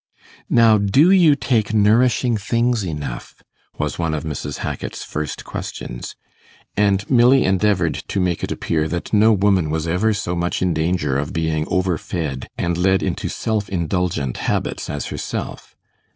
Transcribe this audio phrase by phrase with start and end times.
[0.49, 3.43] 'Now do you take nourishing things enough?'
[3.77, 4.61] was one of Mrs.
[4.65, 6.15] Hackit's first questions,
[6.75, 10.73] and Milly endeavoured to make it appear that no woman was ever so much in
[10.73, 15.75] danger of being over fed and led into self indulgent habits as herself.